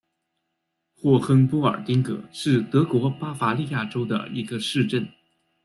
[0.95, 5.07] 霍亨波尔丁格是德国巴伐利亚州的一个市镇。